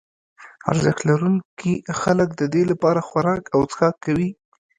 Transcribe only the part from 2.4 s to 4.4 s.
ددې لپاره خوراک او څښاک کوي.